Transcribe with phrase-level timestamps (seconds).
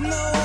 [0.00, 0.37] no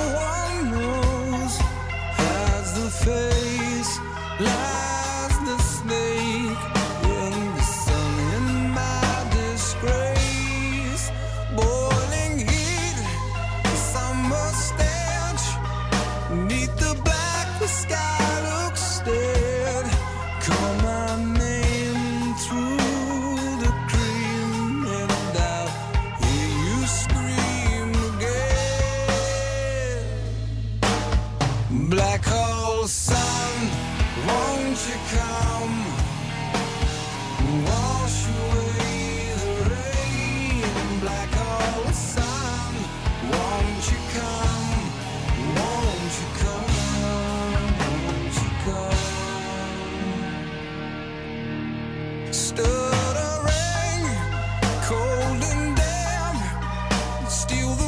[57.44, 57.83] steal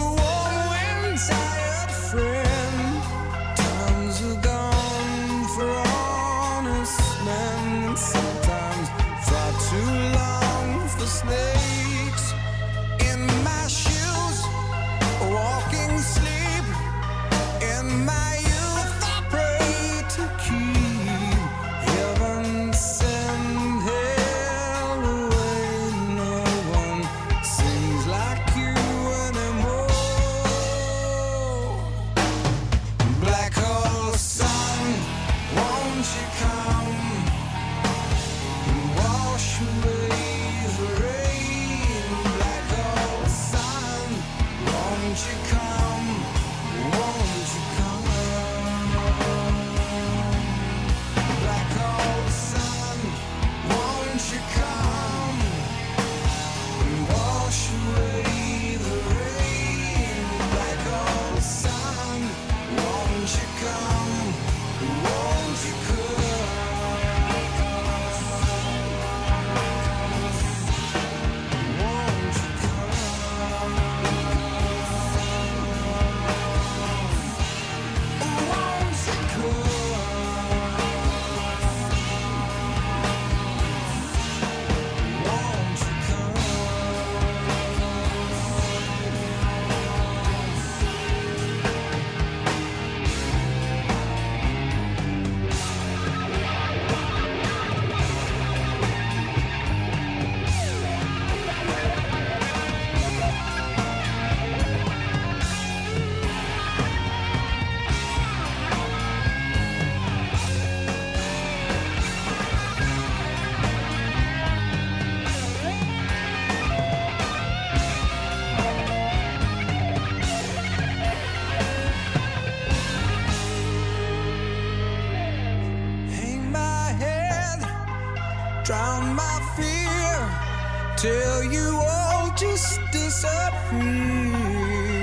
[128.65, 134.94] drown my fear, till you all just disappear.